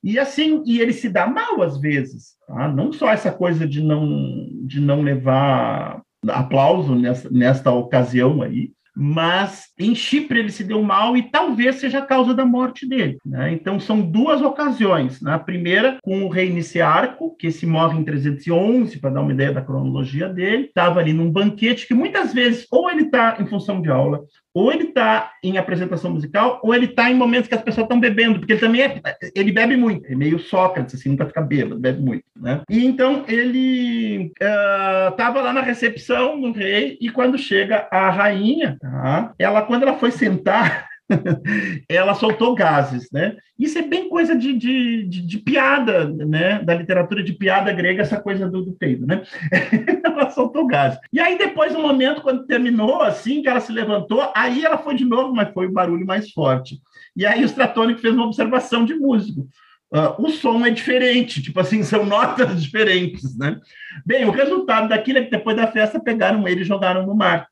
[0.01, 2.69] E assim, e ele se dá mal às vezes, tá?
[2.69, 9.67] Não só essa coisa de não de não levar aplauso nessa, nesta ocasião aí, mas
[9.79, 13.17] em Chipre ele se deu mal e talvez seja a causa da morte dele.
[13.25, 13.53] Né?
[13.53, 15.21] Então são duas ocasiões.
[15.21, 15.33] Né?
[15.33, 19.53] A primeira com o rei Niciarco, que se morre em 311, para dar uma ideia
[19.53, 23.81] da cronologia dele, estava ali num banquete que muitas vezes ou ele está em função
[23.81, 24.21] de aula,
[24.59, 27.97] ou ele está em apresentação musical, ou ele está em momentos que as pessoas estão
[27.97, 28.99] bebendo, porque ele também é,
[29.33, 32.61] ele bebe muito, é meio Sócrates, assim, nunca fica bêbado, bebe muito, né?
[32.69, 38.77] E então ele estava uh, lá na recepção do rei, e quando chega a rainha,
[38.81, 39.33] tá?
[39.39, 40.89] ela, quando ela foi sentar,
[41.89, 43.35] ela soltou gases, né?
[43.57, 46.59] Isso é bem coisa de, de, de, de, piada, né?
[46.63, 49.23] Da literatura de piada grega, essa coisa do, do peido, né?
[50.03, 50.99] ela soltou gases.
[51.11, 54.95] E aí, depois, no momento, quando terminou, assim, que ela se levantou, aí ela foi
[54.95, 56.79] de novo, mas foi o barulho mais forte.
[57.15, 59.47] E aí o Stratonic fez uma observação de músico.
[59.91, 63.59] Uh, o som é diferente, tipo assim, são notas diferentes, né?
[64.05, 67.47] Bem, o resultado daquilo é que depois da festa pegaram ele e jogaram no mar.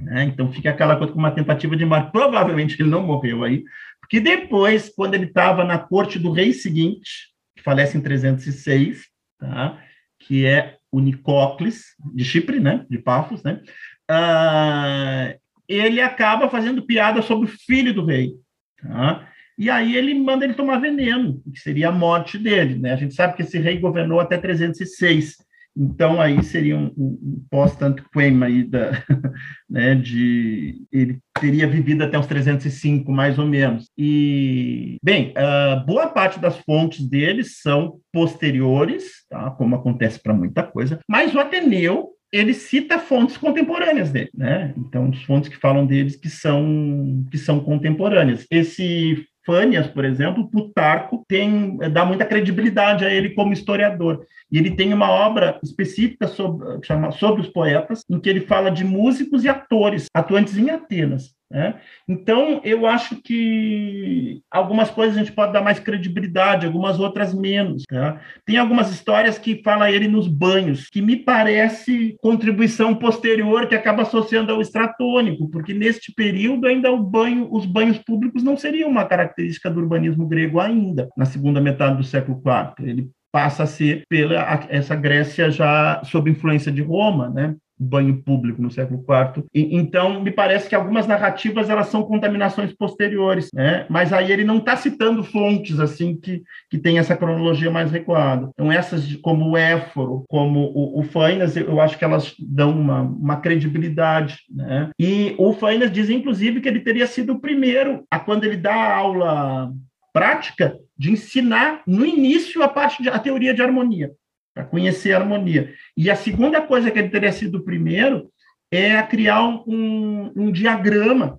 [0.00, 0.24] Né?
[0.24, 2.10] Então fica aquela coisa com uma tentativa de mar.
[2.10, 3.64] Provavelmente ele não morreu aí,
[4.00, 9.06] porque depois, quando ele estava na corte do rei seguinte, que falece em 306,
[9.38, 9.82] tá?
[10.18, 12.84] que é o de Chipre, né?
[12.90, 13.62] de Pafos, né?
[14.10, 18.34] Uh, ele acaba fazendo piada sobre o filho do rei.
[18.82, 19.28] Tá?
[19.56, 22.78] E aí ele manda ele tomar veneno, que seria a morte dele.
[22.78, 22.92] Né?
[22.92, 25.36] A gente sabe que esse rei governou até 306.
[25.76, 28.92] Então, aí seria um, um post-antequem aí da,
[29.68, 30.82] né, de...
[30.92, 33.90] Ele teria vivido até os 305, mais ou menos.
[33.96, 40.62] E, bem, uh, boa parte das fontes deles são posteriores, tá, como acontece para muita
[40.62, 44.72] coisa, mas o Ateneu ele cita fontes contemporâneas dele, né?
[44.78, 48.46] Então, as fontes que falam deles que são que são contemporâneas.
[48.50, 54.24] Esse Fânias, por exemplo, Plutarco tem dá muita credibilidade a ele como historiador.
[54.50, 58.70] E ele tem uma obra específica sobre, chama, sobre os poetas, em que ele fala
[58.70, 61.34] de músicos e atores atuantes em Atenas.
[61.52, 61.74] Né?
[62.08, 67.82] Então, eu acho que algumas coisas a gente pode dar mais credibilidade, algumas outras menos.
[67.86, 68.18] Tá?
[68.46, 74.00] Tem algumas histórias que fala ele nos banhos, que me parece contribuição posterior que acaba
[74.00, 79.70] associando ao estratônico, porque neste período ainda banho, os banhos públicos não seriam uma característica
[79.70, 82.88] do urbanismo grego ainda, na segunda metade do século IV.
[82.88, 87.56] Ele passa a ser pela essa Grécia já sob influência de Roma, né?
[87.82, 89.44] Banho público no século IV.
[89.54, 93.86] E, então, me parece que algumas narrativas elas são contaminações posteriores, né?
[93.88, 98.50] Mas aí ele não está citando fontes assim que, que tem essa cronologia mais recuada.
[98.54, 103.02] Então, essas como o Éforo, como o, o Fainas, eu acho que elas dão uma,
[103.02, 104.90] uma credibilidade, né?
[104.98, 108.74] E o Fainas diz, inclusive, que ele teria sido o primeiro a quando ele dá
[108.74, 109.72] a aula
[110.12, 114.10] prática de ensinar no início a parte de a teoria de harmonia
[114.54, 115.72] para conhecer a harmonia.
[115.96, 118.30] E a segunda coisa que ele teria sido primeiro
[118.70, 121.38] é a criar um, um diagrama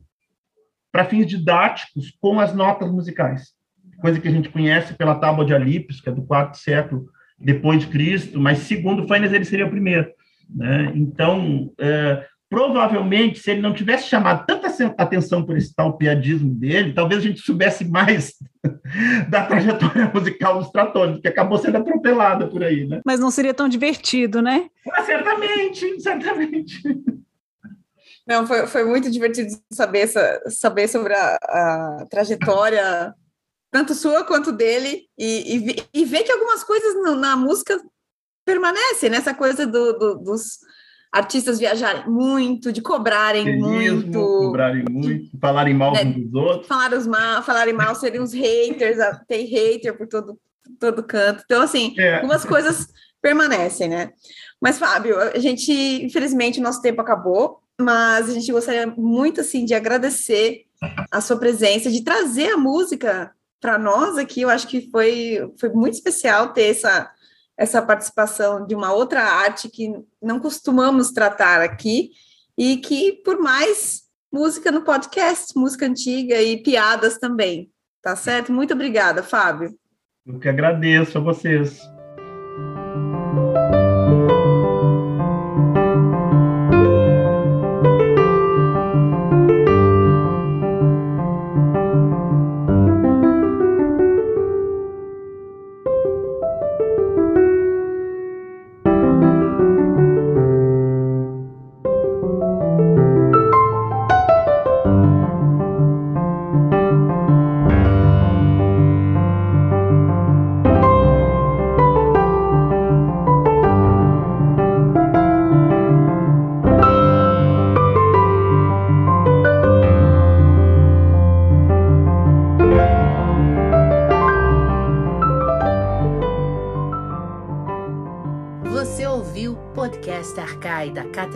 [0.92, 3.54] para fins didáticos com as notas musicais,
[4.00, 7.10] coisa que a gente conhece pela tábua de Alípios, que é do quarto século
[7.40, 10.12] depois de Cristo, mas segundo Fainas ele seria o primeiro.
[10.48, 10.92] Né?
[10.94, 16.94] Então, é, provavelmente, se ele não tivesse chamado tanta atenção por esse tal piadismo dele,
[16.94, 18.36] talvez a gente soubesse mais
[19.28, 23.02] da trajetória musical dos Tratores, que acabou sendo atropelada por aí, né?
[23.04, 24.70] Mas não seria tão divertido, né?
[24.92, 26.80] Ah, certamente, certamente.
[28.28, 33.16] Não, foi, foi muito divertido saber, essa, saber sobre a, a trajetória,
[33.72, 37.82] tanto sua quanto dele, e, e, e ver que algumas coisas no, na música
[38.46, 39.38] permanecem, nessa né?
[39.40, 40.60] coisa do, do, dos
[41.14, 44.20] artistas viajarem muito, de cobrarem muito.
[44.20, 46.68] Cobrarem muito, falarem mal né, uns dos outros.
[46.68, 48.98] Falarem mal, falarem mal, seriam os haters,
[49.28, 50.40] tem hater por todo,
[50.80, 51.44] todo canto.
[51.46, 52.16] Então, assim, é.
[52.16, 52.88] algumas coisas
[53.22, 54.12] permanecem, né?
[54.60, 59.66] Mas, Fábio, a gente, infelizmente, o nosso tempo acabou, mas a gente gostaria muito, assim,
[59.66, 60.64] de agradecer
[61.12, 64.42] a sua presença, de trazer a música para nós aqui.
[64.42, 67.12] Eu acho que foi, foi muito especial ter essa
[67.58, 69.92] essa participação de uma outra arte que
[70.22, 72.12] não costumamos tratar aqui
[72.58, 78.52] e que, por mais música no podcast, música antiga e piadas também, tá certo?
[78.52, 79.78] Muito obrigada, Fábio.
[80.26, 81.80] Eu que agradeço a vocês.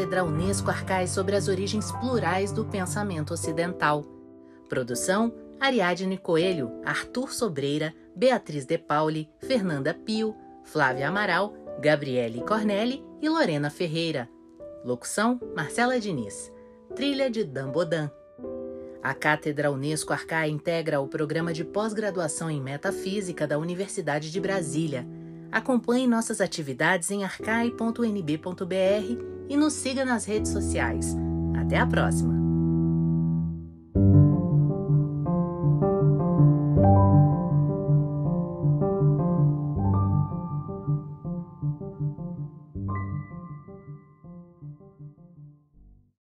[0.07, 4.05] Cátedra Unesco Arcais sobre as origens plurais do pensamento ocidental.
[4.69, 10.33] Produção: Ariadne Coelho, Arthur Sobreira, Beatriz De Pauli, Fernanda Pio,
[10.63, 14.29] Flávia Amaral, Gabriele Cornelli e Lorena Ferreira.
[14.85, 16.53] Locução: Marcela Diniz.
[16.95, 18.09] Trilha de Dan Bodan.
[19.03, 25.05] A Cátedra Unesco Arcai integra o programa de pós-graduação em Metafísica da Universidade de Brasília.
[25.51, 31.15] Acompanhe nossas atividades em arcai.nb.br e nos siga nas redes sociais.
[31.55, 32.36] Até a próxima!